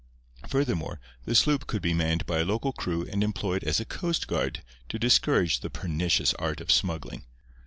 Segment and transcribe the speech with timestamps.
[0.47, 4.27] Furthermore, the sloop could be manned by a loyal crew and employed as a coast
[4.27, 7.25] guard to discourage the pernicious art of smuggling.